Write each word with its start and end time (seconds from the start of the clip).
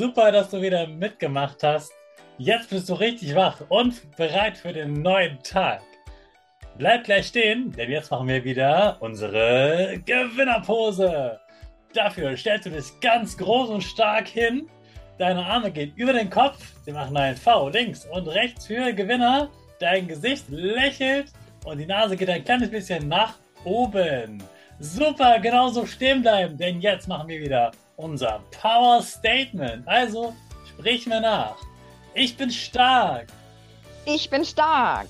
super, 0.00 0.32
dass 0.32 0.48
du 0.48 0.62
wieder 0.62 0.86
mitgemacht 0.86 1.62
hast. 1.62 1.92
Jetzt 2.38 2.70
bist 2.70 2.88
du 2.88 2.94
richtig 2.94 3.34
wach 3.34 3.60
und 3.68 4.00
bereit 4.16 4.56
für 4.56 4.72
den 4.72 5.02
neuen 5.02 5.38
Tag. 5.42 5.82
Bleib 6.78 7.04
gleich 7.04 7.26
stehen, 7.26 7.70
denn 7.72 7.90
jetzt 7.90 8.10
machen 8.10 8.26
wir 8.28 8.42
wieder 8.42 8.96
unsere 9.00 10.00
Gewinnerpose. 10.06 11.38
Dafür 11.92 12.34
stellst 12.34 12.64
du 12.64 12.70
dich 12.70 12.98
ganz 13.02 13.36
groß 13.36 13.68
und 13.68 13.82
stark 13.82 14.26
hin. 14.26 14.70
Deine 15.18 15.44
Arme 15.44 15.70
gehen 15.70 15.92
über 15.96 16.14
den 16.14 16.30
Kopf. 16.30 16.56
Wir 16.86 16.94
machen 16.94 17.14
ein 17.18 17.36
V 17.36 17.68
links 17.68 18.06
und 18.06 18.26
rechts 18.28 18.68
für 18.68 18.94
Gewinner. 18.94 19.50
Dein 19.80 20.08
Gesicht 20.08 20.48
lächelt 20.48 21.26
und 21.66 21.76
die 21.76 21.84
Nase 21.84 22.16
geht 22.16 22.30
ein 22.30 22.42
kleines 22.42 22.70
bisschen 22.70 23.06
nach 23.06 23.34
oben. 23.64 24.42
Super, 24.78 25.38
genauso 25.40 25.84
stehen 25.84 26.22
bleiben, 26.22 26.56
denn 26.56 26.80
jetzt 26.80 27.06
machen 27.06 27.28
wir 27.28 27.38
wieder 27.38 27.70
unser 28.00 28.40
Power 28.50 29.02
Statement. 29.02 29.86
Also 29.86 30.34
sprich 30.68 31.06
mir 31.06 31.20
nach. 31.20 31.56
Ich 32.14 32.36
bin 32.36 32.50
stark. 32.50 33.28
Ich 34.04 34.28
bin 34.30 34.44
stark. 34.44 35.08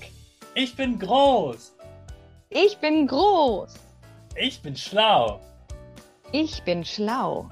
Ich 0.53 0.75
bin 0.75 0.99
groß. 0.99 1.73
Ich 2.49 2.77
bin 2.77 3.07
groß. 3.07 3.73
Ich 4.35 4.61
bin 4.61 4.75
schlau. 4.75 5.39
Ich 6.31 6.61
bin 6.63 6.83
schlau. 6.85 7.49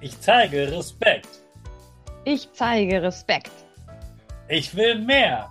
Ich 0.00 0.20
zeige 0.20 0.70
Respekt. 0.70 1.28
Ich 2.24 2.48
zeige 2.52 3.02
Respekt. 3.02 3.52
Ich 4.48 4.74
will 4.76 4.98
mehr. 4.98 5.50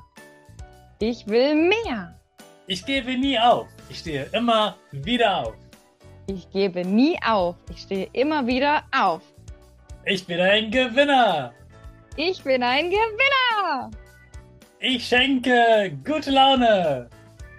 Ich 0.99 1.25
will 1.27 1.55
mehr. 1.55 2.19
Ich 2.67 2.85
gebe 2.85 3.17
nie 3.17 3.37
auf. 3.37 3.67
Ich 3.89 3.99
stehe 3.99 4.25
immer 4.31 4.75
wieder 4.91 5.47
auf. 5.47 5.55
Ich 6.27 6.49
gebe 6.51 6.85
nie 6.85 7.17
auf. 7.25 7.55
Ich 7.69 7.81
stehe 7.81 8.07
immer 8.13 8.47
wieder 8.47 8.83
auf. 8.95 9.21
Ich 10.05 10.25
bin 10.25 10.39
ein 10.39 10.71
Gewinner. 10.71 11.53
Ich 12.15 12.41
bin 12.43 12.63
ein 12.63 12.89
Gewinner. 12.89 13.91
Ich 14.79 15.05
schenke 15.05 15.91
gute 16.05 16.31
Laune. 16.31 17.09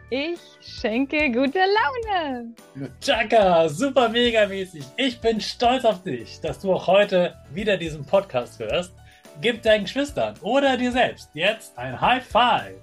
Ich 0.09 0.39
schenke 0.61 1.31
gute 1.31 1.59
Laune. 1.59 2.55
Chaka, 3.01 3.69
super 3.69 4.09
mega 4.09 4.47
mäßig. 4.47 4.85
Ich 4.97 5.21
bin 5.21 5.41
stolz 5.41 5.85
auf 5.85 6.03
dich, 6.03 6.41
dass 6.41 6.61
du 6.61 6.73
auch 6.73 6.87
heute 6.87 7.35
wieder 7.53 7.77
diesen 7.77 8.05
Podcast 8.05 8.59
hörst. 8.59 8.95
Gib 9.43 9.61
deinen 9.63 9.85
Geschwistern 9.85 10.37
oder 10.41 10.77
dir 10.77 10.93
selbst 10.93 11.31
jetzt 11.35 11.77
ein 11.77 12.01
High 12.01 12.25
Five. 12.25 12.77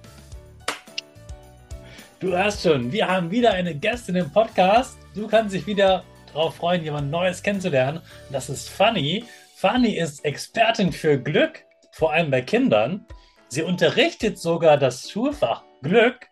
Du 2.20 2.36
hörst 2.36 2.62
schon, 2.62 2.92
wir 2.92 3.08
haben 3.08 3.30
wieder 3.30 3.52
eine 3.52 3.74
Gästin 3.74 4.14
im 4.14 4.30
Podcast. 4.30 5.01
Du 5.14 5.26
kannst 5.26 5.54
dich 5.54 5.66
wieder 5.66 6.04
darauf 6.32 6.56
freuen, 6.56 6.82
jemand 6.82 7.10
Neues 7.10 7.42
kennenzulernen. 7.42 8.00
Das 8.30 8.48
ist 8.48 8.70
Fanny. 8.70 9.24
Fanny 9.56 9.96
ist 9.96 10.24
Expertin 10.24 10.90
für 10.90 11.18
Glück, 11.18 11.64
vor 11.90 12.12
allem 12.12 12.30
bei 12.30 12.40
Kindern. 12.40 13.06
Sie 13.48 13.62
unterrichtet 13.62 14.38
sogar 14.38 14.78
das 14.78 15.10
Schulfach 15.10 15.62
Glück. 15.82 16.28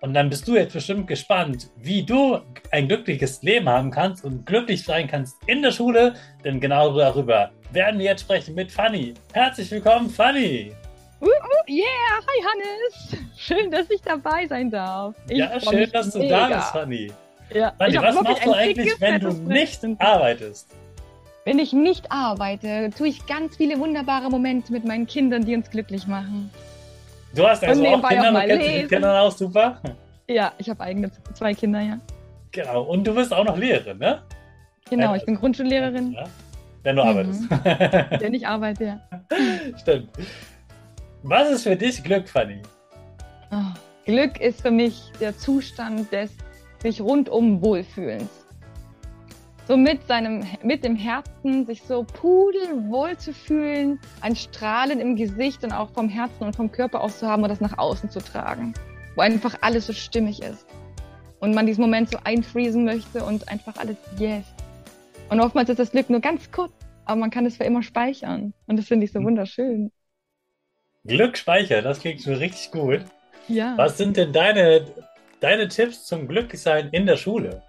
Und 0.00 0.14
dann 0.14 0.30
bist 0.30 0.48
du 0.48 0.56
jetzt 0.56 0.72
bestimmt 0.72 1.08
gespannt, 1.08 1.68
wie 1.76 2.02
du 2.02 2.40
ein 2.70 2.88
glückliches 2.88 3.42
Leben 3.42 3.68
haben 3.68 3.90
kannst 3.90 4.24
und 4.24 4.46
glücklich 4.46 4.82
sein 4.82 5.06
kannst 5.06 5.36
in 5.46 5.60
der 5.60 5.72
Schule. 5.72 6.14
Denn 6.42 6.58
genau 6.58 6.96
darüber 6.96 7.50
werden 7.72 7.98
wir 7.98 8.06
jetzt 8.06 8.22
sprechen 8.22 8.54
mit 8.54 8.72
Fanny. 8.72 9.12
Herzlich 9.34 9.70
willkommen, 9.70 10.08
Fanny. 10.08 10.72
Uh, 11.20 11.26
uh, 11.26 11.30
yeah, 11.68 11.84
hi 12.26 12.44
Hannes. 12.46 13.18
Schön, 13.36 13.70
dass 13.70 13.90
ich 13.90 14.00
dabei 14.00 14.46
sein 14.46 14.70
darf. 14.70 15.14
Ich 15.28 15.36
ja, 15.36 15.60
schön, 15.60 15.90
dass 15.92 16.10
du 16.12 16.20
mega. 16.20 16.48
da 16.48 16.56
bist, 16.56 16.68
Fanny. 16.70 17.12
Ja, 17.52 17.74
hab 17.78 18.02
was 18.02 18.14
machst 18.22 18.46
du 18.46 18.52
eigentlich, 18.52 18.76
dickes, 18.86 19.00
wenn 19.00 19.20
du 19.20 19.32
nicht 19.32 19.80
arbeitest? 19.98 20.68
Wenn 21.44 21.58
ich 21.58 21.72
nicht 21.72 22.10
arbeite, 22.12 22.90
tue 22.96 23.08
ich 23.08 23.26
ganz 23.26 23.56
viele 23.56 23.78
wunderbare 23.78 24.28
Momente 24.28 24.72
mit 24.72 24.84
meinen 24.84 25.06
Kindern, 25.06 25.44
die 25.44 25.54
uns 25.56 25.70
glücklich 25.70 26.06
machen. 26.06 26.50
Du 27.34 27.46
hast 27.46 27.64
also 27.64 27.84
auch 27.86 28.02
Kinder, 28.08 28.22
auch 28.22 28.26
du 28.26 28.32
mal 28.32 28.46
kennst 28.46 28.66
dich 28.66 28.82
mit. 28.82 28.88
Kindern 28.90 29.16
aus, 29.16 29.38
super. 29.38 29.80
Ja, 30.28 30.52
ich 30.58 30.68
habe 30.68 30.80
eigene 30.82 31.10
zwei 31.34 31.54
Kinder, 31.54 31.80
ja. 31.80 31.98
Genau, 32.52 32.82
und 32.82 33.06
du 33.06 33.14
bist 33.14 33.32
auch 33.32 33.44
noch 33.44 33.56
Lehrerin, 33.56 33.98
ne? 33.98 34.22
Genau, 34.88 35.14
ich 35.14 35.24
bin 35.24 35.36
Grundschullehrerin, 35.36 36.12
Ja. 36.12 36.24
Wenn 36.82 36.96
du 36.96 37.02
Mhm. 37.02 37.08
arbeitest. 37.08 37.50
wenn 38.22 38.34
ich 38.34 38.46
arbeite, 38.46 38.84
ja. 38.84 39.00
Stimmt. 39.80 40.10
Was 41.22 41.50
ist 41.50 41.62
für 41.64 41.76
dich 41.76 42.02
Glück, 42.02 42.28
Fanny? 42.28 42.60
Oh, 43.52 43.56
Glück 44.06 44.40
ist 44.40 44.62
für 44.62 44.70
mich 44.70 45.12
der 45.20 45.36
Zustand 45.36 46.10
des 46.12 46.30
sich 46.82 47.00
rundum 47.00 47.62
Wohlfühlens. 47.62 48.30
So 49.68 49.76
mit 49.76 50.06
seinem, 50.08 50.44
mit 50.64 50.82
dem 50.82 50.96
Herzen 50.96 51.64
sich 51.64 51.82
so 51.82 52.02
pudelwohl 52.02 53.16
zu 53.16 53.32
fühlen, 53.32 54.00
ein 54.20 54.34
Strahlen 54.34 54.98
im 54.98 55.14
Gesicht 55.14 55.62
und 55.62 55.72
auch 55.72 55.90
vom 55.90 56.08
Herzen 56.08 56.44
und 56.44 56.56
vom 56.56 56.72
Körper 56.72 57.00
aus 57.00 57.20
zu 57.20 57.28
haben 57.28 57.42
und 57.44 57.50
das 57.50 57.60
nach 57.60 57.78
außen 57.78 58.10
zu 58.10 58.18
tragen. 58.18 58.74
Wo 59.14 59.20
einfach 59.20 59.56
alles 59.60 59.86
so 59.86 59.92
stimmig 59.92 60.42
ist. 60.42 60.66
Und 61.38 61.54
man 61.54 61.66
diesen 61.66 61.82
Moment 61.82 62.10
so 62.10 62.18
einfriesen 62.24 62.84
möchte 62.84 63.24
und 63.24 63.48
einfach 63.48 63.76
alles 63.76 63.96
yes. 64.18 64.44
Und 65.28 65.40
oftmals 65.40 65.68
ist 65.68 65.78
das 65.78 65.92
Glück 65.92 66.10
nur 66.10 66.20
ganz 66.20 66.50
kurz, 66.50 66.72
aber 67.04 67.20
man 67.20 67.30
kann 67.30 67.46
es 67.46 67.56
für 67.56 67.64
immer 67.64 67.82
speichern. 67.82 68.52
Und 68.66 68.76
das 68.76 68.86
finde 68.86 69.06
ich 69.06 69.12
so 69.12 69.22
wunderschön. 69.22 69.92
Glück 71.04 71.36
speichern, 71.36 71.84
das 71.84 72.00
klingt 72.00 72.22
schon 72.22 72.34
richtig 72.34 72.72
gut. 72.72 73.04
Ja. 73.48 73.74
Was 73.76 73.96
sind 73.96 74.16
denn 74.16 74.32
deine, 74.32 74.84
deine 75.40 75.68
Tipps 75.68 76.04
zum 76.04 76.28
Glücklichsein 76.28 76.90
in 76.92 77.06
der 77.06 77.16
Schule? 77.16 77.62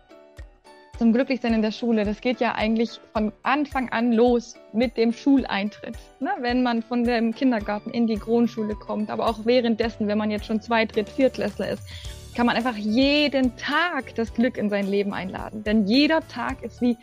zum 1.01 1.13
Glücklichsein 1.13 1.55
in 1.55 1.63
der 1.63 1.71
Schule, 1.71 2.05
das 2.05 2.21
geht 2.21 2.39
ja 2.39 2.53
eigentlich 2.53 2.99
von 3.11 3.31
Anfang 3.41 3.89
an 3.89 4.11
los 4.11 4.55
mit 4.71 4.97
dem 4.97 5.13
Schuleintritt. 5.13 5.97
Ne? 6.19 6.29
Wenn 6.41 6.61
man 6.61 6.83
von 6.83 7.03
dem 7.03 7.33
Kindergarten 7.33 7.89
in 7.89 8.05
die 8.05 8.19
Grundschule 8.19 8.75
kommt, 8.75 9.09
aber 9.09 9.25
auch 9.27 9.43
währenddessen, 9.43 10.07
wenn 10.07 10.19
man 10.19 10.29
jetzt 10.29 10.45
schon 10.45 10.61
zwei, 10.61 10.85
dritt, 10.85 11.09
viertklässler 11.09 11.69
ist, 11.69 11.81
kann 12.35 12.45
man 12.45 12.55
einfach 12.55 12.75
jeden 12.75 13.57
Tag 13.57 14.13
das 14.13 14.31
Glück 14.31 14.57
in 14.57 14.69
sein 14.69 14.85
Leben 14.85 15.11
einladen. 15.11 15.63
Denn 15.63 15.87
jeder 15.87 16.21
Tag 16.27 16.61
ist 16.61 16.81
wie 16.81 16.95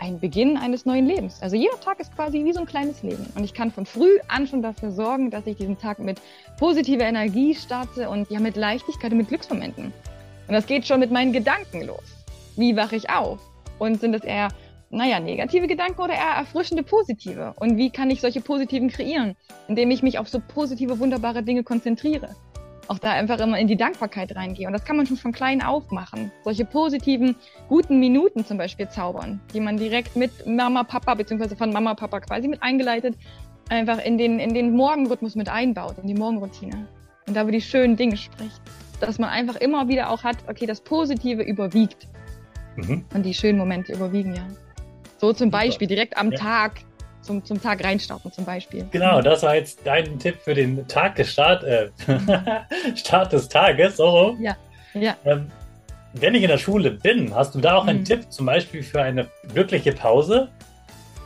ein 0.00 0.20
Beginn 0.20 0.56
eines 0.56 0.84
neuen 0.84 1.06
Lebens. 1.06 1.42
Also 1.42 1.56
jeder 1.56 1.78
Tag 1.80 2.00
ist 2.00 2.14
quasi 2.14 2.44
wie 2.44 2.52
so 2.52 2.60
ein 2.60 2.66
kleines 2.66 3.02
Leben. 3.02 3.26
Und 3.34 3.44
ich 3.44 3.54
kann 3.54 3.70
von 3.70 3.86
früh 3.86 4.18
an 4.28 4.46
schon 4.46 4.62
dafür 4.62 4.90
sorgen, 4.90 5.30
dass 5.30 5.46
ich 5.46 5.56
diesen 5.56 5.78
Tag 5.78 5.98
mit 5.98 6.20
positiver 6.58 7.04
Energie 7.04 7.54
starte 7.54 8.08
und 8.08 8.30
ja 8.30 8.40
mit 8.40 8.56
Leichtigkeit 8.56 9.12
und 9.12 9.18
mit 9.18 9.28
Glücksmomenten. 9.28 9.92
Und 10.48 10.52
das 10.54 10.66
geht 10.66 10.86
schon 10.86 11.00
mit 11.00 11.10
meinen 11.10 11.32
Gedanken 11.32 11.82
los. 11.82 12.04
Wie 12.56 12.76
wache 12.76 12.96
ich 12.96 13.10
auf? 13.10 13.40
Und 13.78 14.00
sind 14.00 14.14
es 14.14 14.22
eher, 14.22 14.48
naja, 14.90 15.20
negative 15.20 15.66
Gedanken 15.66 16.00
oder 16.00 16.14
eher 16.14 16.36
erfrischende 16.38 16.82
positive? 16.82 17.54
Und 17.58 17.76
wie 17.76 17.90
kann 17.90 18.10
ich 18.10 18.20
solche 18.20 18.40
positiven 18.40 18.88
kreieren? 18.88 19.36
Indem 19.68 19.90
ich 19.90 20.02
mich 20.02 20.18
auf 20.18 20.28
so 20.28 20.40
positive, 20.40 20.98
wunderbare 20.98 21.42
Dinge 21.42 21.64
konzentriere. 21.64 22.34
Auch 22.88 22.98
da 22.98 23.12
einfach 23.12 23.38
immer 23.40 23.58
in 23.58 23.66
die 23.66 23.76
Dankbarkeit 23.76 24.34
reingehen. 24.36 24.68
Und 24.68 24.72
das 24.72 24.84
kann 24.84 24.96
man 24.96 25.06
schon 25.06 25.16
von 25.16 25.32
klein 25.32 25.62
auf 25.62 25.90
machen. 25.90 26.30
Solche 26.44 26.64
positiven, 26.64 27.36
guten 27.68 27.98
Minuten 27.98 28.44
zum 28.44 28.58
Beispiel 28.58 28.88
zaubern, 28.88 29.40
die 29.52 29.60
man 29.60 29.76
direkt 29.76 30.16
mit 30.16 30.46
Mama, 30.46 30.84
Papa, 30.84 31.14
beziehungsweise 31.14 31.56
von 31.56 31.72
Mama, 31.72 31.94
Papa 31.94 32.20
quasi 32.20 32.48
mit 32.48 32.62
eingeleitet, 32.62 33.16
einfach 33.68 33.98
in 34.04 34.18
den, 34.18 34.38
in 34.38 34.54
den 34.54 34.72
Morgenrhythmus 34.74 35.34
mit 35.34 35.48
einbaut, 35.48 35.96
in 36.00 36.06
die 36.06 36.14
Morgenroutine. 36.14 36.86
Und 37.26 37.34
da 37.36 37.42
über 37.42 37.52
die 37.52 37.60
schönen 37.60 37.96
Dinge 37.96 38.16
spricht. 38.16 38.60
Dass 39.00 39.18
man 39.18 39.30
einfach 39.30 39.56
immer 39.56 39.88
wieder 39.88 40.10
auch 40.10 40.24
hat, 40.24 40.36
okay, 40.48 40.66
das 40.66 40.80
Positive 40.80 41.42
überwiegt. 41.42 42.08
Mhm. 42.76 43.04
Und 43.12 43.24
die 43.24 43.34
schönen 43.34 43.58
Momente 43.58 43.92
überwiegen, 43.92 44.34
ja. 44.34 44.46
So 45.18 45.32
zum 45.32 45.50
Beispiel 45.50 45.88
direkt 45.88 46.16
am 46.16 46.30
ja. 46.30 46.38
Tag 46.38 46.80
zum, 47.26 47.44
zum 47.44 47.60
Tag 47.60 47.84
reinstarten 47.84 48.32
zum 48.32 48.44
Beispiel. 48.44 48.86
Genau, 48.90 49.20
das 49.20 49.42
war 49.42 49.56
jetzt 49.56 49.80
dein 49.84 50.18
Tipp 50.18 50.36
für 50.42 50.54
den 50.54 50.86
Tag 50.88 51.16
des 51.16 51.32
Start, 51.32 51.64
äh, 51.64 51.90
Start 52.96 53.32
des 53.32 53.48
Tages. 53.48 53.96
So. 53.96 54.36
Ja, 54.40 54.56
ja. 54.94 55.16
Ähm, 55.24 55.50
wenn 56.14 56.34
ich 56.34 56.42
in 56.42 56.48
der 56.48 56.58
Schule 56.58 56.92
bin, 56.92 57.34
hast 57.34 57.54
du 57.54 57.60
da 57.60 57.76
auch 57.76 57.86
einen 57.86 58.00
mhm. 58.00 58.04
Tipp 58.04 58.32
zum 58.32 58.46
Beispiel 58.46 58.82
für 58.82 59.02
eine 59.02 59.28
glückliche 59.52 59.92
Pause? 59.92 60.48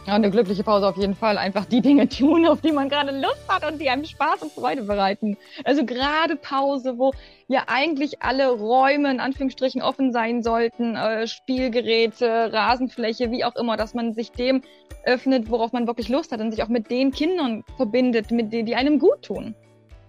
Ja, 0.07 0.15
eine 0.15 0.31
glückliche 0.31 0.65
Pause 0.65 0.89
auf 0.89 0.97
jeden 0.97 1.15
Fall. 1.15 1.37
Einfach 1.37 1.67
die 1.67 1.83
Dinge 1.83 2.09
tun, 2.09 2.47
auf 2.47 2.63
die 2.63 2.73
man 2.73 2.89
gerade 2.89 3.13
Lust 3.21 3.47
hat 3.49 3.71
und 3.71 3.81
die 3.81 3.91
einem 3.91 4.07
Spaß 4.07 4.43
und 4.43 4.53
Freude 4.53 4.83
bereiten. 4.83 5.37
Also 5.65 5.85
gerade 5.85 6.37
Pause, 6.37 6.99
wo 6.99 7.13
ja 7.49 7.65
eigentlich 7.67 8.23
alle 8.23 8.51
Räume 8.51 9.11
in 9.11 9.21
Anführungsstrichen 9.21 9.83
offen 9.83 10.11
sein 10.13 10.43
sollten, 10.43 10.97
äh, 10.97 11.27
Spielgeräte, 11.27 12.51
Rasenfläche, 12.51 13.31
wie 13.31 13.45
auch 13.45 13.57
immer, 13.57 13.77
dass 13.77 13.93
man 13.93 14.15
sich 14.15 14.33
dem 14.33 14.63
öffnet, 15.05 15.51
worauf 15.51 15.73
man 15.73 15.87
wirklich 15.87 16.09
Lust 16.09 16.33
hat 16.33 16.41
und 16.41 16.51
sich 16.51 16.63
auch 16.63 16.69
mit 16.69 16.91
den 16.91 17.11
Kindern 17.13 17.63
verbindet, 17.77 18.31
mit 18.31 18.53
denen, 18.53 18.67
die 18.67 18.77
einem 18.77 18.99
gut 18.99 19.23
tun. 19.23 19.55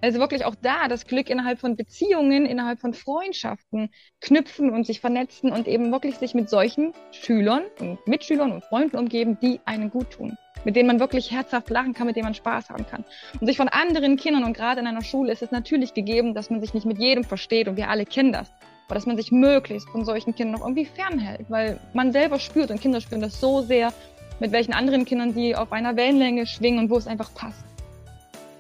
Also 0.02 0.20
wirklich 0.20 0.46
auch 0.46 0.56
da 0.56 0.88
das 0.88 1.06
Glück 1.06 1.30
innerhalb 1.30 1.60
von 1.60 1.76
Beziehungen, 1.76 2.48
innerhalb 2.48 2.80
von 2.80 2.94
Freundschaften 2.94 3.92
knüpfen 4.20 4.72
und 4.72 4.86
sich 4.88 5.00
vernetzen 5.00 5.52
und 5.52 5.68
eben 5.68 5.92
wirklich 5.92 6.16
sich 6.16 6.34
mit 6.34 6.50
solchen 6.50 6.94
Schülern 7.12 7.64
und 7.80 8.06
Mitschülern 8.08 8.52
und 8.52 8.64
Freunden 8.64 8.98
umgeben, 8.98 9.38
die 9.40 9.60
einen 9.66 9.92
gut 9.92 10.10
tun. 10.12 10.38
Mit 10.66 10.76
denen 10.76 10.88
man 10.88 11.00
wirklich 11.00 11.32
herzhaft 11.32 11.70
lachen 11.70 11.94
kann, 11.94 12.08
mit 12.08 12.16
denen 12.16 12.26
man 12.26 12.34
Spaß 12.34 12.72
haben 12.72 12.86
kann. 12.88 13.06
Und 13.40 13.46
sich 13.46 13.58
von 13.58 13.68
anderen 13.68 14.18
Kindern 14.18 14.44
und 14.44 14.54
gerade 14.54 14.82
in 14.82 14.88
einer 14.88 15.04
Schule 15.04 15.32
ist 15.32 15.44
es 15.44 15.52
natürlich 15.52 15.94
gegeben, 15.94 16.34
dass 16.34 16.50
man 16.50 16.62
sich 16.62 16.74
nicht 16.74 16.86
mit 16.86 16.98
jedem 16.98 17.24
versteht 17.24 17.68
und 17.68 17.78
wir 17.78 17.90
alle 17.90 18.06
kennen 18.06 18.32
das. 18.32 18.52
Aber 18.88 18.96
dass 18.96 19.06
man 19.06 19.18
sich 19.18 19.32
möglichst 19.32 19.88
von 19.90 20.04
solchen 20.04 20.36
Kindern 20.36 20.60
noch 20.60 20.68
irgendwie 20.68 20.86
fernhält, 20.86 21.46
weil 21.50 21.80
man 21.94 22.12
selber 22.12 22.40
spürt 22.40 22.72
und 22.72 22.82
Kinder 22.82 23.02
spüren 23.02 23.22
das 23.22 23.40
so 23.40 23.62
sehr, 23.62 23.94
mit 24.40 24.52
welchen 24.52 24.74
anderen 24.74 25.06
Kindern 25.06 25.34
die 25.34 25.56
auf 25.56 25.72
einer 25.72 25.96
Wellenlänge 25.96 26.48
schwingen 26.48 26.80
und 26.80 26.90
wo 26.90 26.98
es 26.98 27.08
einfach 27.08 27.34
passt. 27.34 27.71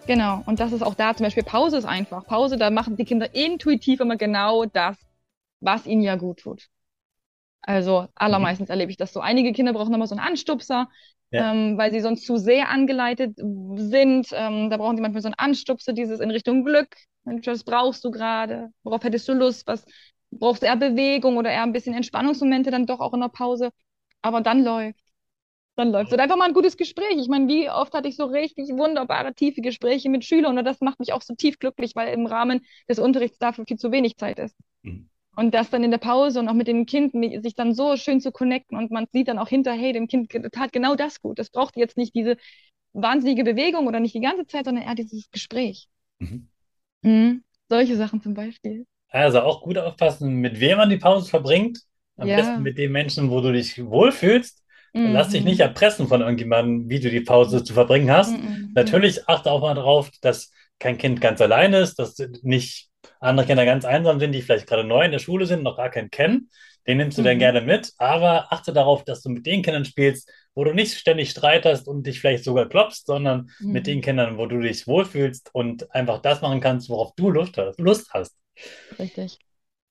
Genau, 0.07 0.42
und 0.45 0.59
das 0.59 0.71
ist 0.71 0.81
auch 0.81 0.95
da 0.95 1.15
zum 1.15 1.25
Beispiel 1.25 1.44
Pause 1.44 1.77
ist 1.77 1.86
einfach. 1.86 2.25
Pause, 2.25 2.57
da 2.57 2.69
machen 2.69 2.98
die 2.98 3.06
Kinder 3.06 3.33
intuitiv 3.33 4.00
immer 4.00 4.18
genau 4.18 4.65
das, 4.65 4.98
was 5.59 5.86
ihnen 5.86 6.01
ja 6.01 6.15
gut 6.15 6.39
tut. 6.39 6.68
Also 7.62 8.07
allermeistens 8.15 8.69
mhm. 8.69 8.74
erlebe 8.74 8.92
ich 8.92 8.98
das 8.98 9.13
so. 9.13 9.19
Einige 9.19 9.53
Kinder 9.53 9.74
brauchen 9.74 9.92
nochmal 9.92 10.07
so 10.07 10.15
einen 10.15 10.25
Anstupser, 10.25 10.89
ja. 11.30 11.51
ähm, 11.51 11.77
weil 11.77 11.92
sie 11.92 12.00
sonst 12.00 12.25
zu 12.25 12.38
sehr 12.38 12.69
angeleitet 12.69 13.36
sind. 13.38 14.27
Ähm, 14.33 14.69
da 14.69 14.77
brauchen 14.77 14.95
sie 14.95 15.01
manchmal 15.01 15.21
so 15.21 15.27
einen 15.27 15.36
Anstupser, 15.36 15.94
dieses 15.94 16.19
in 16.19 16.31
Richtung 16.31 16.65
Glück. 16.65 16.95
Mensch, 17.24 17.45
was 17.45 17.63
brauchst 17.63 18.04
du 18.04 18.09
gerade? 18.09 18.69
Worauf 18.83 19.04
hättest 19.04 19.27
du 19.27 19.33
Lust? 19.33 19.68
Was 19.68 19.86
brauchst 20.31 20.63
du 20.63 20.65
eher 20.65 20.75
Bewegung 20.75 21.38
oder 21.38 21.51
eher 21.51 21.63
ein 21.63 21.74
bisschen 21.74 21.94
Entspannungsmomente 21.94 22.71
dann 22.71 22.88
doch 22.88 23.00
auch 23.00 23.13
in 23.13 23.21
der 23.21 23.27
Pause? 23.27 23.69
Aber 24.24 24.42
dann 24.42 24.63
läuft 24.63 25.00
dann 25.75 25.91
läuft 25.91 26.12
es. 26.12 26.19
Einfach 26.19 26.35
mal 26.35 26.47
ein 26.47 26.53
gutes 26.53 26.77
Gespräch. 26.77 27.18
Ich 27.18 27.27
meine, 27.27 27.47
wie 27.47 27.69
oft 27.69 27.94
hatte 27.94 28.07
ich 28.07 28.15
so 28.15 28.25
richtig 28.25 28.69
wunderbare, 28.69 29.33
tiefe 29.33 29.62
Gespräche 29.62 30.09
mit 30.09 30.25
Schülern 30.25 30.57
und 30.57 30.65
das 30.65 30.81
macht 30.81 31.00
mich 31.00 31.13
auch 31.13 31.21
so 31.21 31.33
tief 31.35 31.59
glücklich, 31.59 31.95
weil 31.95 32.13
im 32.13 32.25
Rahmen 32.25 32.65
des 32.89 33.00
Unterrichts 33.00 33.39
dafür 33.39 33.65
viel 33.65 33.77
zu 33.77 33.91
wenig 33.91 34.18
Zeit 34.18 34.39
ist. 34.39 34.56
Mhm. 34.83 35.09
Und 35.35 35.53
das 35.53 35.69
dann 35.69 35.83
in 35.83 35.91
der 35.91 35.97
Pause 35.97 36.39
und 36.39 36.50
auch 36.50 36.53
mit 36.53 36.68
dem 36.68 36.85
Kind 36.85 37.13
sich 37.41 37.56
dann 37.56 37.73
so 37.73 37.95
schön 37.95 38.19
zu 38.19 38.31
connecten 38.31 38.77
und 38.77 38.91
man 38.91 39.07
sieht 39.13 39.29
dann 39.29 39.39
auch 39.39 39.47
hinter, 39.47 39.71
hey, 39.71 39.94
dem 39.94 40.07
Kind 40.07 40.29
tat 40.51 40.73
genau 40.73 40.95
das 40.95 41.21
gut. 41.21 41.39
Das 41.39 41.50
braucht 41.50 41.77
jetzt 41.77 41.95
nicht 41.95 42.13
diese 42.13 42.35
wahnsinnige 42.94 43.45
Bewegung 43.45 43.88
oder 43.88 44.01
nicht 44.01 44.13
die 44.13 44.19
ganze 44.19 44.45
Zeit, 44.45 44.65
sondern 44.65 44.83
eher 44.83 44.95
dieses 44.95 45.31
Gespräch. 45.31 45.88
Mhm. 46.19 46.50
Mhm. 47.01 47.44
Solche 47.69 47.95
Sachen 47.95 48.21
zum 48.21 48.33
Beispiel. 48.33 48.85
Also 49.07 49.41
auch 49.41 49.62
gut 49.62 49.77
aufpassen, 49.77 50.35
mit 50.35 50.59
wem 50.59 50.77
man 50.77 50.89
die 50.89 50.97
Pause 50.97 51.29
verbringt. 51.29 51.79
Am 52.18 52.27
ja. 52.27 52.35
besten 52.35 52.62
mit 52.62 52.77
den 52.77 52.91
Menschen, 52.91 53.29
wo 53.29 53.39
du 53.39 53.53
dich 53.53 53.83
wohlfühlst. 53.83 54.61
Mhm. 54.94 55.14
Lass 55.14 55.30
dich 55.30 55.44
nicht 55.44 55.60
mhm. 55.60 55.66
erpressen 55.66 56.08
von 56.08 56.22
irgendjemandem, 56.22 56.90
wie 56.90 57.00
du 57.00 57.10
die 57.10 57.22
Pause 57.22 57.64
zu 57.64 57.74
verbringen 57.74 58.12
hast. 58.12 58.32
Mhm. 58.32 58.72
Natürlich 58.74 59.28
achte 59.28 59.52
auch 59.52 59.62
mal 59.62 59.76
darauf, 59.76 60.10
dass 60.22 60.52
kein 60.80 60.98
Kind 60.98 61.22
ganz 61.22 61.40
alleine 61.42 61.80
ist, 61.80 62.00
dass 62.00 62.18
nicht 62.42 62.90
andere 63.20 63.46
Kinder 63.46 63.66
ganz 63.66 63.86
einsam 63.86 64.20
sind, 64.20 64.32
die 64.32 64.42
vielleicht 64.42 64.68
gerade 64.68 64.84
neu 64.84 65.06
in 65.06 65.12
der 65.12 65.20
Schule 65.20 65.46
sind, 65.46 65.64
noch 65.64 65.78
gar 65.78 65.90
keinen 65.90 66.10
kennen. 66.10 66.50
Den 66.88 66.98
nimmst 66.98 67.18
du 67.18 67.22
mhm. 67.22 67.26
dann 67.26 67.40
gerne 67.40 67.62
mit, 67.62 67.94
aber 67.98 68.52
achte 68.52 68.74
darauf, 68.74 69.04
dass 69.04 69.22
du 69.22 69.30
mit 69.30 69.46
den 69.46 69.62
Kindern 69.62 69.86
spielst, 69.86 70.30
wo 70.56 70.64
du 70.64 70.74
nicht 70.74 70.98
ständig 70.98 71.30
streitest 71.30 71.88
und 71.88 72.08
dich 72.08 72.20
vielleicht 72.20 72.44
sogar 72.44 72.68
klopfst, 72.68 73.06
sondern 73.06 73.52
mhm. 73.60 73.72
mit 73.72 73.88
den 73.88 74.02
Kindern, 74.02 74.38
wo 74.38 74.48
du 74.48 74.60
dich 74.60 74.88
wohlfühlst 74.88 75.52
und 75.54 75.94
einfach 75.94 76.22
das 76.22 76.42
machen 76.42 76.60
kannst, 76.60 76.90
worauf 76.90 77.14
du 77.16 77.30
Lust 77.30 77.58
hast. 77.58 77.80
Lust 77.80 78.12
hast. 78.14 78.36
Richtig 78.98 79.38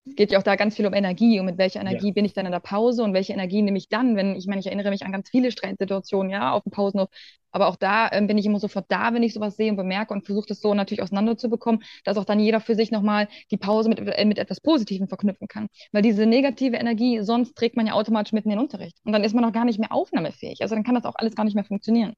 es 0.06 0.16
geht 0.16 0.32
ja 0.32 0.38
auch 0.38 0.42
da 0.42 0.56
ganz 0.56 0.76
viel 0.76 0.86
um 0.86 0.94
Energie 0.94 1.38
und 1.40 1.46
mit 1.46 1.58
welcher 1.58 1.80
Energie 1.80 2.08
ja. 2.08 2.12
bin 2.12 2.24
ich 2.24 2.32
dann 2.32 2.46
in 2.46 2.52
der 2.52 2.60
Pause 2.60 3.02
und 3.02 3.12
welche 3.12 3.32
Energie 3.32 3.62
nehme 3.62 3.78
ich 3.78 3.88
dann, 3.88 4.16
wenn, 4.16 4.34
ich 4.34 4.46
meine, 4.46 4.60
ich 4.60 4.66
erinnere 4.66 4.90
mich 4.90 5.04
an 5.04 5.12
ganz 5.12 5.28
viele 5.28 5.52
Streitsituationen, 5.52 6.30
ja, 6.30 6.52
auf 6.52 6.62
dem 6.62 6.72
Pausenhof, 6.72 7.08
aber 7.52 7.68
auch 7.68 7.76
da 7.76 8.10
ähm, 8.12 8.26
bin 8.26 8.38
ich 8.38 8.46
immer 8.46 8.60
sofort 8.60 8.86
da, 8.88 9.12
wenn 9.12 9.22
ich 9.22 9.34
sowas 9.34 9.56
sehe 9.56 9.70
und 9.70 9.76
bemerke 9.76 10.14
und 10.14 10.24
versuche 10.24 10.46
das 10.48 10.60
so 10.60 10.74
natürlich 10.74 11.02
auseinanderzubekommen, 11.02 11.82
dass 12.04 12.16
auch 12.16 12.24
dann 12.24 12.40
jeder 12.40 12.60
für 12.60 12.74
sich 12.74 12.90
nochmal 12.90 13.28
die 13.50 13.56
Pause 13.56 13.88
mit, 13.88 13.98
äh, 14.00 14.24
mit 14.24 14.38
etwas 14.38 14.60
Positivem 14.60 15.08
verknüpfen 15.08 15.48
kann. 15.48 15.68
Weil 15.92 16.02
diese 16.02 16.26
negative 16.26 16.76
Energie, 16.76 17.20
sonst 17.22 17.54
trägt 17.56 17.76
man 17.76 17.86
ja 17.86 17.94
automatisch 17.94 18.32
mitten 18.32 18.50
in 18.50 18.56
den 18.56 18.64
Unterricht 18.64 18.98
und 19.04 19.12
dann 19.12 19.24
ist 19.24 19.34
man 19.34 19.44
auch 19.44 19.52
gar 19.52 19.64
nicht 19.64 19.78
mehr 19.78 19.92
aufnahmefähig. 19.92 20.62
Also 20.62 20.74
dann 20.74 20.84
kann 20.84 20.94
das 20.94 21.04
auch 21.04 21.14
alles 21.16 21.34
gar 21.34 21.44
nicht 21.44 21.54
mehr 21.54 21.64
funktionieren. 21.64 22.14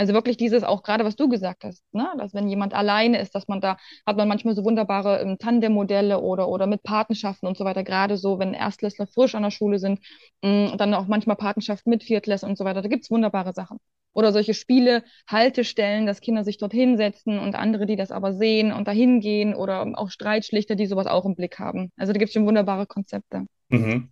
Also 0.00 0.14
wirklich 0.14 0.38
dieses 0.38 0.64
auch 0.64 0.82
gerade, 0.82 1.04
was 1.04 1.14
du 1.14 1.28
gesagt 1.28 1.62
hast, 1.62 1.84
ne? 1.92 2.08
dass 2.16 2.32
wenn 2.32 2.48
jemand 2.48 2.72
alleine 2.72 3.20
ist, 3.20 3.34
dass 3.34 3.48
man 3.48 3.60
da 3.60 3.76
hat 4.06 4.16
man 4.16 4.28
manchmal 4.28 4.54
so 4.54 4.64
wunderbare 4.64 5.20
ähm, 5.20 5.36
Tandem-Modelle 5.36 6.22
oder, 6.22 6.48
oder 6.48 6.66
mit 6.66 6.82
Patenschaften 6.82 7.46
und 7.46 7.58
so 7.58 7.66
weiter, 7.66 7.84
gerade 7.84 8.16
so, 8.16 8.38
wenn 8.38 8.54
Erstklässler 8.54 9.06
frisch 9.06 9.34
an 9.34 9.42
der 9.42 9.50
Schule 9.50 9.78
sind, 9.78 10.00
mh, 10.40 10.72
mm, 10.72 10.78
dann 10.78 10.94
auch 10.94 11.06
manchmal 11.06 11.36
Patenschaften 11.36 11.90
mit 11.90 12.02
Viertklässler 12.02 12.48
und 12.48 12.56
so 12.56 12.64
weiter. 12.64 12.80
Da 12.80 12.88
gibt's 12.88 13.10
wunderbare 13.10 13.52
Sachen. 13.52 13.76
Oder 14.14 14.32
solche 14.32 14.54
Spiele, 14.54 15.04
Haltestellen, 15.28 16.06
dass 16.06 16.22
Kinder 16.22 16.44
sich 16.44 16.56
dort 16.56 16.72
hinsetzen 16.72 17.38
und 17.38 17.54
andere, 17.54 17.84
die 17.84 17.96
das 17.96 18.10
aber 18.10 18.32
sehen 18.32 18.72
und 18.72 18.88
dahin 18.88 19.20
gehen 19.20 19.54
oder 19.54 19.86
auch 19.96 20.08
Streitschlichter, 20.08 20.76
die 20.76 20.86
sowas 20.86 21.08
auch 21.08 21.26
im 21.26 21.34
Blick 21.34 21.58
haben. 21.58 21.92
Also 21.98 22.14
da 22.14 22.18
gibt's 22.18 22.32
schon 22.32 22.46
wunderbare 22.46 22.86
Konzepte. 22.86 23.44
Mhm. 23.68 24.08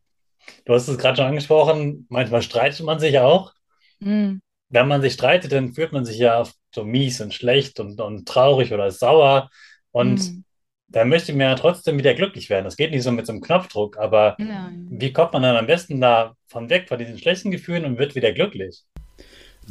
Du 0.67 0.75
hast 0.75 0.87
es 0.87 0.99
gerade 0.99 1.17
schon 1.17 1.25
angesprochen, 1.25 2.05
manchmal 2.11 2.43
streitet 2.43 2.85
man 2.85 2.99
sich 2.99 3.19
auch. 3.21 3.55
Mhm 4.01 4.43
wenn 4.71 4.89
man 4.89 5.01
sich 5.01 5.15
streitet, 5.15 5.53
dann 5.53 5.73
fühlt 5.73 5.93
man 5.93 6.05
sich 6.05 6.19
ja 6.19 6.47
so 6.75 6.85
mies 6.85 7.21
und 7.21 7.35
schlecht 7.35 7.81
und, 7.81 8.01
und 8.01 8.29
traurig 8.29 8.73
oder 8.73 8.91
sauer. 8.91 9.51
Und 9.91 10.21
mhm. 10.21 10.45
da 10.89 11.05
möchte 11.05 11.33
man 11.33 11.41
ja 11.41 11.55
trotzdem 11.55 11.99
wieder 11.99 12.15
glücklich 12.15 12.51
werden. 12.51 12.65
Das 12.65 12.77
geht 12.77 12.91
nicht 12.91 13.03
so 13.03 13.11
mit 13.11 13.27
so 13.27 13.33
einem 13.33 13.41
Knopfdruck, 13.41 13.99
aber 13.99 14.37
Nein. 14.39 14.87
wie 14.91 15.13
kommt 15.13 15.33
man 15.33 15.43
dann 15.43 15.57
am 15.57 15.67
besten 15.67 16.01
da 16.01 16.35
von 16.47 16.69
weg 16.71 16.89
von 16.89 16.99
diesen 16.99 17.19
schlechten 17.19 17.51
Gefühlen 17.51 17.85
und 17.85 17.99
wird 17.99 18.15
wieder 18.15 18.33
glücklich? 18.33 18.85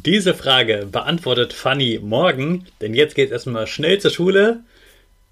Diese 0.05 0.35
Frage 0.35 0.87
beantwortet 0.91 1.53
Fanny 1.53 1.99
morgen, 2.01 2.65
denn 2.81 2.93
jetzt 2.93 3.15
geht 3.15 3.27
es 3.27 3.31
erstmal 3.31 3.65
schnell 3.65 3.99
zur 3.99 4.11
Schule. 4.11 4.63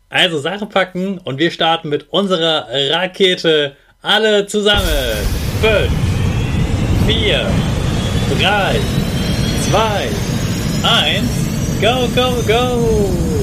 Also 0.09 0.39
Sachen 0.39 0.69
packen 0.69 1.17
und 1.19 1.39
wir 1.39 1.51
starten 1.51 1.89
mit 1.89 2.09
unserer 2.09 2.67
Rakete 2.69 3.75
alle 4.01 4.47
zusammen. 4.47 4.87
Fünf, 5.61 5.91
vier, 7.07 7.47
drei, 8.39 8.79
zwei, 9.75 10.09
eins, 10.83 11.29
go, 11.81 12.07
go, 12.15 12.41
go! 12.47 13.34